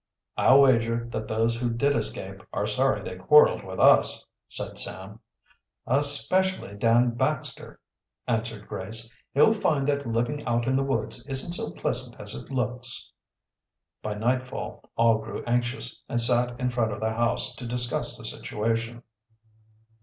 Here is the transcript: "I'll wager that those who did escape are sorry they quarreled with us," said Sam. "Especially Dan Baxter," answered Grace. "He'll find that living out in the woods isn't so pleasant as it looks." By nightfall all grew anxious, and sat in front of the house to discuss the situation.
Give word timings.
"I'll 0.35 0.61
wager 0.61 1.07
that 1.11 1.27
those 1.27 1.57
who 1.57 1.69
did 1.69 1.95
escape 1.95 2.41
are 2.51 2.65
sorry 2.65 3.03
they 3.03 3.17
quarreled 3.17 3.63
with 3.63 3.79
us," 3.79 4.25
said 4.47 4.79
Sam. 4.79 5.19
"Especially 5.85 6.73
Dan 6.73 7.11
Baxter," 7.11 7.79
answered 8.27 8.67
Grace. 8.67 9.11
"He'll 9.35 9.53
find 9.53 9.87
that 9.87 10.07
living 10.07 10.43
out 10.47 10.65
in 10.65 10.75
the 10.75 10.81
woods 10.81 11.23
isn't 11.27 11.51
so 11.53 11.69
pleasant 11.79 12.15
as 12.19 12.33
it 12.33 12.49
looks." 12.49 13.11
By 14.01 14.15
nightfall 14.15 14.89
all 14.95 15.19
grew 15.19 15.43
anxious, 15.45 16.03
and 16.09 16.19
sat 16.19 16.59
in 16.59 16.71
front 16.71 16.91
of 16.93 16.99
the 16.99 17.13
house 17.13 17.53
to 17.53 17.67
discuss 17.67 18.17
the 18.17 18.25
situation. 18.25 19.03